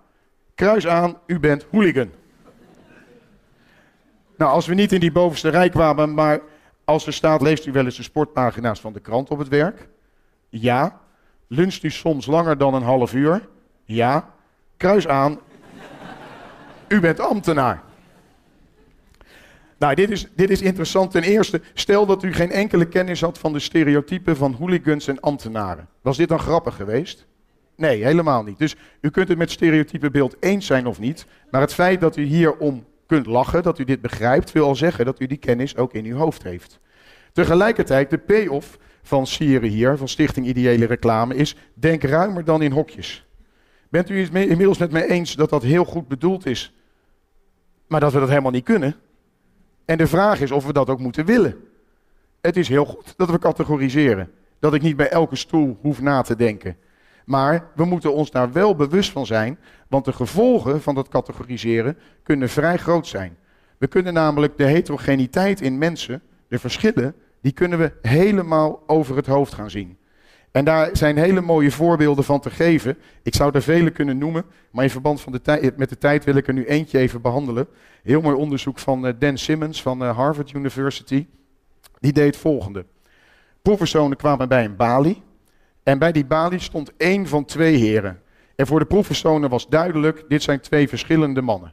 Kruis 0.54 0.86
aan, 0.86 1.18
u 1.26 1.40
bent 1.40 1.66
hooligan. 1.70 2.10
nou, 4.36 4.52
als 4.52 4.66
we 4.66 4.74
niet 4.74 4.92
in 4.92 5.00
die 5.00 5.12
bovenste 5.12 5.48
rij 5.48 5.68
kwamen, 5.68 6.14
maar 6.14 6.40
als 6.84 7.06
er 7.06 7.12
staat, 7.12 7.42
leest 7.42 7.66
u 7.66 7.72
wel 7.72 7.84
eens 7.84 7.96
de 7.96 8.02
sportpagina's 8.02 8.80
van 8.80 8.92
de 8.92 9.00
krant 9.00 9.30
op 9.30 9.38
het 9.38 9.48
werk? 9.48 9.88
Ja. 10.48 11.00
Luncht 11.46 11.82
u 11.82 11.90
soms 11.90 12.26
langer 12.26 12.58
dan 12.58 12.74
een 12.74 12.82
half 12.82 13.14
uur? 13.14 13.48
Ja. 13.84 14.34
Kruis 14.76 15.08
aan, 15.08 15.38
u 16.88 17.00
bent 17.00 17.20
ambtenaar. 17.20 17.82
Nou, 19.80 19.94
dit 19.94 20.10
is, 20.10 20.26
dit 20.34 20.50
is 20.50 20.62
interessant. 20.62 21.10
Ten 21.10 21.22
eerste, 21.22 21.60
stel 21.74 22.06
dat 22.06 22.22
u 22.22 22.32
geen 22.32 22.50
enkele 22.50 22.88
kennis 22.88 23.20
had 23.20 23.38
van 23.38 23.52
de 23.52 23.58
stereotypen 23.58 24.36
van 24.36 24.52
hooligans 24.52 25.08
en 25.08 25.20
ambtenaren. 25.20 25.88
Was 26.00 26.16
dit 26.16 26.28
dan 26.28 26.38
grappig 26.38 26.74
geweest? 26.74 27.26
Nee, 27.76 28.04
helemaal 28.04 28.42
niet. 28.42 28.58
Dus 28.58 28.76
u 29.00 29.10
kunt 29.10 29.28
het 29.28 29.38
met 29.38 29.50
stereotypenbeeld 29.50 30.36
eens 30.40 30.66
zijn 30.66 30.86
of 30.86 30.98
niet. 30.98 31.26
Maar 31.50 31.60
het 31.60 31.74
feit 31.74 32.00
dat 32.00 32.16
u 32.16 32.22
hierom 32.22 32.84
kunt 33.06 33.26
lachen, 33.26 33.62
dat 33.62 33.78
u 33.78 33.84
dit 33.84 34.00
begrijpt, 34.00 34.52
wil 34.52 34.66
al 34.66 34.74
zeggen 34.74 35.04
dat 35.04 35.20
u 35.20 35.26
die 35.26 35.38
kennis 35.38 35.76
ook 35.76 35.92
in 35.92 36.04
uw 36.04 36.16
hoofd 36.16 36.42
heeft. 36.42 36.80
Tegelijkertijd, 37.32 38.10
de 38.10 38.18
payoff 38.18 38.78
van 39.02 39.26
Sieren 39.26 39.68
hier, 39.68 39.96
van 39.96 40.08
Stichting 40.08 40.46
Ideële 40.46 40.86
Reclame, 40.86 41.34
is 41.34 41.56
denk 41.74 42.02
ruimer 42.02 42.44
dan 42.44 42.62
in 42.62 42.72
hokjes. 42.72 43.26
Bent 43.88 44.10
u 44.10 44.20
het 44.20 44.34
inmiddels 44.34 44.78
met 44.78 44.90
mij 44.90 45.08
eens 45.08 45.34
dat 45.34 45.50
dat 45.50 45.62
heel 45.62 45.84
goed 45.84 46.08
bedoeld 46.08 46.46
is, 46.46 46.74
maar 47.86 48.00
dat 48.00 48.12
we 48.12 48.18
dat 48.18 48.28
helemaal 48.28 48.50
niet 48.50 48.64
kunnen? 48.64 48.96
En 49.90 49.98
de 49.98 50.06
vraag 50.06 50.40
is 50.40 50.50
of 50.50 50.66
we 50.66 50.72
dat 50.72 50.90
ook 50.90 50.98
moeten 50.98 51.24
willen. 51.24 51.56
Het 52.40 52.56
is 52.56 52.68
heel 52.68 52.84
goed 52.84 53.14
dat 53.16 53.30
we 53.30 53.38
categoriseren. 53.38 54.30
Dat 54.58 54.74
ik 54.74 54.82
niet 54.82 54.96
bij 54.96 55.08
elke 55.08 55.36
stoel 55.36 55.78
hoef 55.80 56.00
na 56.00 56.22
te 56.22 56.36
denken. 56.36 56.76
Maar 57.24 57.66
we 57.74 57.84
moeten 57.84 58.14
ons 58.14 58.30
daar 58.30 58.52
wel 58.52 58.76
bewust 58.76 59.10
van 59.10 59.26
zijn, 59.26 59.58
want 59.88 60.04
de 60.04 60.12
gevolgen 60.12 60.82
van 60.82 60.94
dat 60.94 61.08
categoriseren 61.08 61.98
kunnen 62.22 62.48
vrij 62.48 62.76
groot 62.76 63.06
zijn. 63.06 63.36
We 63.78 63.86
kunnen 63.86 64.12
namelijk 64.12 64.56
de 64.56 64.64
heterogeniteit 64.64 65.60
in 65.60 65.78
mensen, 65.78 66.22
de 66.48 66.58
verschillen, 66.58 67.14
die 67.40 67.52
kunnen 67.52 67.78
we 67.78 67.92
helemaal 68.02 68.82
over 68.86 69.16
het 69.16 69.26
hoofd 69.26 69.54
gaan 69.54 69.70
zien. 69.70 69.96
En 70.52 70.64
daar 70.64 70.88
zijn 70.92 71.16
hele 71.16 71.40
mooie 71.40 71.70
voorbeelden 71.70 72.24
van 72.24 72.40
te 72.40 72.50
geven. 72.50 72.98
Ik 73.22 73.34
zou 73.34 73.54
er 73.54 73.62
vele 73.62 73.90
kunnen 73.90 74.18
noemen, 74.18 74.44
maar 74.70 74.84
in 74.84 74.90
verband 74.90 75.20
van 75.20 75.32
de 75.32 75.72
met 75.76 75.88
de 75.88 75.98
tijd 75.98 76.24
wil 76.24 76.34
ik 76.34 76.46
er 76.46 76.52
nu 76.52 76.64
eentje 76.64 76.98
even 76.98 77.20
behandelen. 77.20 77.66
Heel 78.02 78.20
mooi 78.20 78.36
onderzoek 78.36 78.78
van 78.78 79.06
uh, 79.06 79.12
Dan 79.18 79.38
Simmons 79.38 79.82
van 79.82 80.02
uh, 80.02 80.16
Harvard 80.16 80.52
University. 80.52 81.26
Die 82.00 82.12
deed 82.12 82.26
het 82.26 82.36
volgende. 82.36 82.86
Proefpersonen 83.62 84.16
kwamen 84.16 84.48
bij 84.48 84.64
een 84.64 84.76
balie. 84.76 85.22
En 85.82 85.98
bij 85.98 86.12
die 86.12 86.24
balie 86.24 86.58
stond 86.58 86.92
één 86.96 87.26
van 87.26 87.44
twee 87.44 87.76
heren. 87.76 88.20
En 88.56 88.66
voor 88.66 88.78
de 88.78 88.86
proefpersonen 88.86 89.50
was 89.50 89.68
duidelijk, 89.68 90.24
dit 90.28 90.42
zijn 90.42 90.60
twee 90.60 90.88
verschillende 90.88 91.42
mannen. 91.42 91.72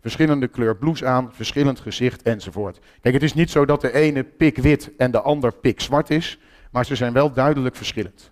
Verschillende 0.00 0.48
kleur 0.48 0.76
blouse 0.76 1.06
aan, 1.06 1.30
verschillend 1.32 1.80
gezicht 1.80 2.22
enzovoort. 2.22 2.78
Kijk, 3.00 3.14
het 3.14 3.22
is 3.22 3.34
niet 3.34 3.50
zo 3.50 3.64
dat 3.64 3.80
de 3.80 3.94
ene 3.94 4.24
pik 4.24 4.56
wit 4.56 4.90
en 4.96 5.10
de 5.10 5.20
ander 5.20 5.52
pik 5.52 5.80
zwart 5.80 6.10
is. 6.10 6.38
Maar 6.70 6.84
ze 6.84 6.96
zijn 6.96 7.12
wel 7.12 7.32
duidelijk 7.32 7.76
verschillend. 7.76 8.30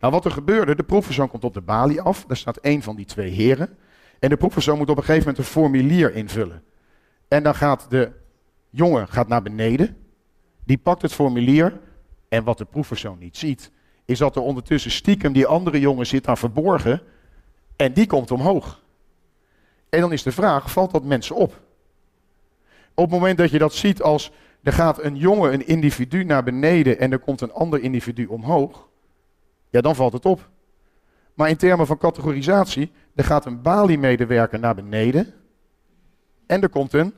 Nou, 0.00 0.12
wat 0.12 0.24
er 0.24 0.30
gebeurde, 0.30 0.76
de 0.76 0.82
proefpersoon 0.82 1.28
komt 1.28 1.44
op 1.44 1.54
de 1.54 1.60
balie 1.60 2.00
af. 2.00 2.24
Daar 2.24 2.36
staat 2.36 2.56
één 2.56 2.82
van 2.82 2.96
die 2.96 3.04
twee 3.04 3.30
heren. 3.30 3.76
En 4.18 4.28
de 4.28 4.36
proefpersoon 4.36 4.78
moet 4.78 4.90
op 4.90 4.96
een 4.96 5.04
gegeven 5.04 5.26
moment 5.26 5.38
een 5.38 5.52
formulier 5.52 6.14
invullen. 6.14 6.62
En 7.28 7.42
dan 7.42 7.54
gaat 7.54 7.86
de 7.90 8.12
jongen 8.70 9.08
gaat 9.08 9.28
naar 9.28 9.42
beneden. 9.42 9.96
Die 10.64 10.78
pakt 10.78 11.02
het 11.02 11.12
formulier. 11.12 11.80
En 12.28 12.44
wat 12.44 12.58
de 12.58 12.64
proefpersoon 12.64 13.18
niet 13.18 13.36
ziet, 13.36 13.70
is 14.04 14.18
dat 14.18 14.36
er 14.36 14.42
ondertussen 14.42 14.90
stiekem 14.90 15.32
die 15.32 15.46
andere 15.46 15.80
jongen 15.80 16.06
zit 16.06 16.26
aan 16.26 16.36
verborgen. 16.36 17.02
En 17.76 17.92
die 17.92 18.06
komt 18.06 18.30
omhoog. 18.30 18.82
En 19.88 20.00
dan 20.00 20.12
is 20.12 20.22
de 20.22 20.32
vraag, 20.32 20.70
valt 20.70 20.90
dat 20.90 21.04
mensen 21.04 21.36
op? 21.36 21.60
Op 22.94 23.04
het 23.04 23.10
moment 23.10 23.38
dat 23.38 23.50
je 23.50 23.58
dat 23.58 23.74
ziet 23.74 24.02
als 24.02 24.30
er 24.62 24.72
gaat 24.72 25.02
een 25.02 25.16
jongen, 25.16 25.52
een 25.52 25.66
individu 25.66 26.24
naar 26.24 26.42
beneden 26.42 26.98
en 26.98 27.12
er 27.12 27.18
komt 27.18 27.40
een 27.40 27.52
ander 27.52 27.80
individu 27.80 28.26
omhoog, 28.26 28.88
ja, 29.70 29.80
dan 29.80 29.94
valt 29.94 30.12
het 30.12 30.26
op. 30.26 30.50
Maar 31.34 31.48
in 31.48 31.56
termen 31.56 31.86
van 31.86 31.98
categorisatie, 31.98 32.90
er 33.14 33.24
gaat 33.24 33.46
een 33.46 33.62
Bali-medewerker 33.62 34.58
naar 34.58 34.74
beneden 34.74 35.34
en 36.46 36.62
er 36.62 36.68
komt 36.68 36.92
een 36.92 37.14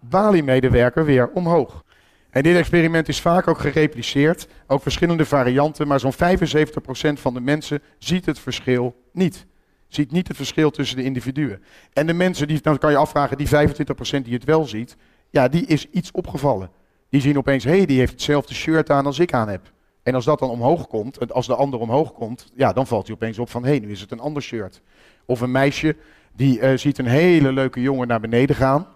Bali-medewerker 0.00 1.04
weer 1.04 1.30
omhoog. 1.30 1.84
En 2.30 2.42
dit 2.42 2.56
experiment 2.56 3.08
is 3.08 3.20
vaak 3.20 3.48
ook 3.48 3.58
gerepliceerd, 3.58 4.48
ook 4.66 4.82
verschillende 4.82 5.24
varianten, 5.24 5.88
maar 5.88 6.00
zo'n 6.00 6.14
75% 6.14 6.16
van 7.12 7.34
de 7.34 7.40
mensen 7.40 7.82
ziet 7.98 8.26
het 8.26 8.38
verschil 8.38 8.94
niet. 9.12 9.46
Ziet 9.88 10.10
niet 10.10 10.28
het 10.28 10.36
verschil 10.36 10.70
tussen 10.70 10.96
de 10.96 11.02
individuen. 11.02 11.62
En 11.92 12.06
de 12.06 12.12
mensen, 12.12 12.48
die, 12.48 12.60
dan 12.60 12.78
kan 12.78 12.90
je 12.90 12.96
afvragen, 12.96 13.36
die 13.36 13.48
25% 13.48 13.50
die 14.22 14.34
het 14.34 14.44
wel 14.44 14.64
ziet, 14.64 14.96
ja, 15.30 15.48
die 15.48 15.66
is 15.66 15.90
iets 15.90 16.10
opgevallen. 16.10 16.70
Die 17.14 17.22
zien 17.22 17.38
opeens, 17.38 17.64
hé, 17.64 17.76
hey, 17.76 17.86
die 17.86 17.98
heeft 17.98 18.12
hetzelfde 18.12 18.54
shirt 18.54 18.90
aan 18.90 19.06
als 19.06 19.18
ik 19.18 19.32
aan 19.32 19.48
heb. 19.48 19.72
En 20.02 20.14
als 20.14 20.24
dat 20.24 20.38
dan 20.38 20.50
omhoog 20.50 20.86
komt, 20.86 21.32
als 21.32 21.46
de 21.46 21.54
ander 21.54 21.80
omhoog 21.80 22.12
komt, 22.12 22.50
ja, 22.54 22.72
dan 22.72 22.86
valt 22.86 23.06
hij 23.06 23.14
opeens 23.14 23.38
op 23.38 23.50
van, 23.50 23.62
hé, 23.62 23.70
hey, 23.70 23.78
nu 23.78 23.90
is 23.90 24.00
het 24.00 24.10
een 24.10 24.20
ander 24.20 24.42
shirt. 24.42 24.82
Of 25.24 25.40
een 25.40 25.50
meisje, 25.50 25.96
die 26.32 26.60
uh, 26.60 26.76
ziet 26.76 26.98
een 26.98 27.06
hele 27.06 27.52
leuke 27.52 27.80
jongen 27.80 28.08
naar 28.08 28.20
beneden 28.20 28.56
gaan. 28.56 28.86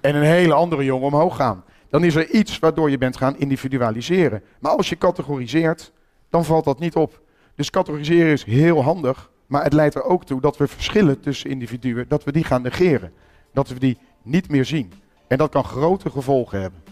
En 0.00 0.14
een 0.14 0.22
hele 0.22 0.54
andere 0.54 0.84
jongen 0.84 1.06
omhoog 1.06 1.36
gaan. 1.36 1.64
Dan 1.88 2.04
is 2.04 2.14
er 2.14 2.30
iets 2.30 2.58
waardoor 2.58 2.90
je 2.90 2.98
bent 2.98 3.16
gaan 3.16 3.38
individualiseren. 3.38 4.42
Maar 4.58 4.76
als 4.76 4.88
je 4.88 4.98
categoriseert, 4.98 5.92
dan 6.30 6.44
valt 6.44 6.64
dat 6.64 6.78
niet 6.78 6.96
op. 6.96 7.20
Dus 7.54 7.70
categoriseren 7.70 8.32
is 8.32 8.44
heel 8.44 8.82
handig, 8.82 9.30
maar 9.46 9.62
het 9.62 9.72
leidt 9.72 9.94
er 9.94 10.04
ook 10.04 10.24
toe 10.24 10.40
dat 10.40 10.56
we 10.56 10.66
verschillen 10.66 11.20
tussen 11.20 11.50
individuen, 11.50 12.04
dat 12.08 12.24
we 12.24 12.32
die 12.32 12.44
gaan 12.44 12.62
negeren. 12.62 13.12
Dat 13.52 13.68
we 13.68 13.78
die 13.78 13.98
niet 14.22 14.48
meer 14.48 14.64
zien. 14.64 14.92
En 15.26 15.38
dat 15.38 15.50
kan 15.50 15.64
grote 15.64 16.10
gevolgen 16.10 16.60
hebben. 16.60 16.89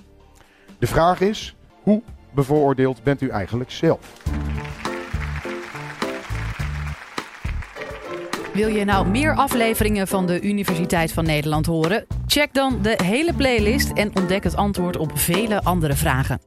De 0.78 0.86
vraag 0.86 1.20
is, 1.20 1.56
hoe 1.82 2.02
bevooroordeeld 2.34 3.02
bent 3.02 3.20
u 3.20 3.28
eigenlijk 3.28 3.70
zelf? 3.70 4.12
Wil 8.52 8.68
je 8.68 8.84
nou 8.84 9.08
meer 9.08 9.34
afleveringen 9.34 10.08
van 10.08 10.26
de 10.26 10.40
Universiteit 10.40 11.12
van 11.12 11.24
Nederland 11.24 11.66
horen? 11.66 12.06
Check 12.26 12.54
dan 12.54 12.82
de 12.82 12.98
hele 13.04 13.34
playlist 13.34 13.92
en 13.92 14.16
ontdek 14.16 14.44
het 14.44 14.56
antwoord 14.56 14.96
op 14.96 15.18
vele 15.18 15.62
andere 15.62 15.94
vragen. 15.94 16.40